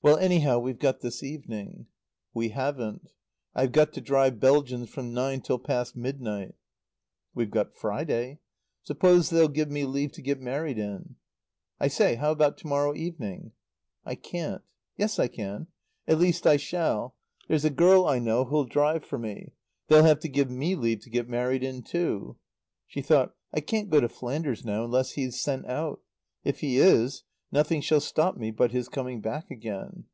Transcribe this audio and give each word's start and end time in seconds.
"Well, 0.00 0.16
anyhow, 0.16 0.60
we've 0.60 0.78
got 0.78 1.00
this 1.00 1.24
evening." 1.24 1.88
"We 2.32 2.50
haven't. 2.50 3.10
I've 3.52 3.72
got 3.72 3.92
to 3.94 4.00
drive 4.00 4.38
Belgians 4.38 4.88
from 4.90 5.12
nine 5.12 5.40
till 5.40 5.58
past 5.58 5.96
midnight." 5.96 6.54
"We've 7.34 7.50
got 7.50 7.74
Friday. 7.74 8.38
Suppose 8.84 9.28
they'll 9.28 9.48
give 9.48 9.72
me 9.72 9.84
leave 9.86 10.12
to 10.12 10.22
get 10.22 10.40
married 10.40 10.78
in. 10.78 11.16
I 11.80 11.88
say 11.88 12.14
how 12.14 12.30
about 12.30 12.56
to 12.58 12.68
morrow 12.68 12.94
evening?" 12.94 13.50
"I 14.06 14.14
can't. 14.14 14.62
Yes, 14.96 15.18
I 15.18 15.26
can. 15.26 15.66
At 16.06 16.18
least, 16.20 16.46
I 16.46 16.58
shall. 16.58 17.16
There's 17.48 17.64
a 17.64 17.68
girl 17.68 18.06
I 18.06 18.20
know 18.20 18.44
who'll 18.44 18.66
drive 18.66 19.04
for 19.04 19.18
me. 19.18 19.50
They'll 19.88 20.04
have 20.04 20.20
to 20.20 20.28
give 20.28 20.48
me 20.48 20.76
leave 20.76 21.00
to 21.00 21.10
get 21.10 21.28
married 21.28 21.64
in, 21.64 21.82
too." 21.82 22.36
She 22.86 23.02
thought: 23.02 23.34
"I 23.52 23.58
can't 23.58 23.90
go 23.90 24.00
to 24.00 24.08
Flanders 24.08 24.64
now, 24.64 24.84
unless 24.84 25.10
he's 25.14 25.40
sent 25.42 25.66
out. 25.66 26.00
If 26.44 26.60
he 26.60 26.76
is, 26.76 27.24
nothing 27.50 27.80
shall 27.80 27.98
stop 27.98 28.36
me 28.36 28.50
but 28.50 28.72
his 28.72 28.90
coming 28.90 29.22
back 29.22 29.50
again." 29.50 30.04